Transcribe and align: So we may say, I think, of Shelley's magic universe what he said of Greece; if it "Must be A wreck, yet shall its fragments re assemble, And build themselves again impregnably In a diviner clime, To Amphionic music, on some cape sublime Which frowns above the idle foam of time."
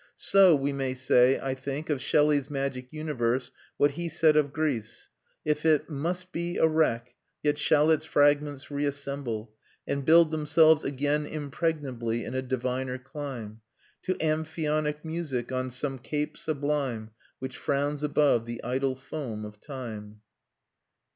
So 0.15 0.55
we 0.55 0.73
may 0.73 0.95
say, 0.95 1.39
I 1.39 1.53
think, 1.53 1.91
of 1.91 2.01
Shelley's 2.01 2.49
magic 2.49 2.87
universe 2.91 3.51
what 3.77 3.91
he 3.91 4.09
said 4.09 4.35
of 4.35 4.51
Greece; 4.51 5.09
if 5.45 5.63
it 5.63 5.91
"Must 5.91 6.31
be 6.31 6.57
A 6.57 6.65
wreck, 6.65 7.13
yet 7.43 7.59
shall 7.59 7.91
its 7.91 8.03
fragments 8.03 8.71
re 8.71 8.85
assemble, 8.85 9.53
And 9.85 10.03
build 10.03 10.31
themselves 10.31 10.83
again 10.83 11.27
impregnably 11.27 12.25
In 12.25 12.33
a 12.33 12.41
diviner 12.41 12.97
clime, 12.97 13.61
To 14.01 14.15
Amphionic 14.15 15.05
music, 15.05 15.51
on 15.51 15.69
some 15.69 15.99
cape 15.99 16.35
sublime 16.35 17.11
Which 17.37 17.55
frowns 17.57 18.01
above 18.01 18.47
the 18.47 18.63
idle 18.63 18.95
foam 18.95 19.45
of 19.45 19.59
time." 19.59 20.21